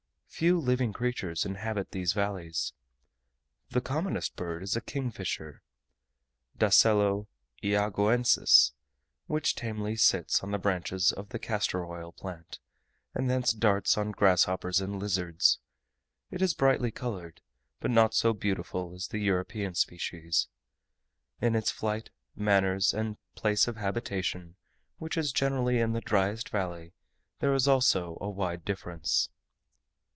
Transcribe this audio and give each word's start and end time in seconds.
Few 0.33 0.57
living 0.59 0.91
creatures 0.91 1.45
inhabit 1.45 1.91
these 1.91 2.13
valleys. 2.13 2.73
The 3.69 3.81
commonest 3.81 4.35
bird 4.35 4.63
is 4.63 4.75
a 4.75 4.81
kingfisher 4.81 5.61
(Dacelo 6.57 7.27
Iagoensis), 7.61 8.71
which 9.27 9.53
tamely 9.53 9.95
sits 9.97 10.41
on 10.41 10.49
the 10.49 10.57
branches 10.57 11.11
of 11.11 11.29
the 11.29 11.37
castor 11.37 11.85
oil 11.85 12.11
plant, 12.11 12.57
and 13.13 13.29
thence 13.29 13.51
darts 13.51 13.97
on 13.99 14.11
grasshoppers 14.11 14.81
and 14.81 14.97
lizards. 14.99 15.59
It 16.31 16.41
is 16.41 16.55
brightly 16.55 16.89
coloured, 16.91 17.41
but 17.79 17.91
not 17.91 18.15
so 18.15 18.33
beautiful 18.33 18.95
as 18.95 19.09
the 19.09 19.19
European 19.19 19.75
species: 19.75 20.47
in 21.39 21.55
its 21.55 21.69
flight, 21.69 22.09
manners, 22.35 22.95
and 22.95 23.17
place 23.35 23.67
of 23.67 23.75
habitation, 23.75 24.55
which 24.97 25.17
is 25.17 25.33
generally 25.33 25.79
in 25.79 25.91
the 25.93 26.01
driest 26.01 26.49
valley, 26.49 26.93
there 27.41 27.53
is 27.53 27.67
also 27.67 28.17
a 28.19 28.29
wide 28.29 28.65
difference. 28.65 29.29